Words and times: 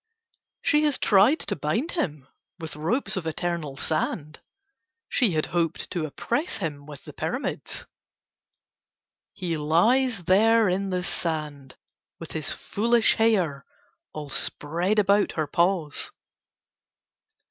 She 0.63 0.83
has 0.85 0.97
tried 0.97 1.41
to 1.41 1.55
bind 1.55 1.91
him 1.91 2.27
with 2.57 2.75
ropes 2.75 3.17
of 3.17 3.27
eternal 3.27 3.77
sand, 3.77 4.39
she 5.07 5.33
had 5.33 5.45
hoped 5.53 5.91
to 5.91 6.07
oppress 6.07 6.57
him 6.57 6.87
with 6.87 7.05
the 7.05 7.13
Pyramids. 7.13 7.85
He 9.33 9.57
lies 9.57 10.23
there 10.23 10.67
in 10.67 10.89
the 10.89 11.03
sand 11.03 11.77
with 12.17 12.31
his 12.31 12.51
foolish 12.51 13.13
hair 13.17 13.63
all 14.11 14.31
spread 14.31 14.97
about 14.97 15.33
her 15.33 15.45
paws. 15.45 16.09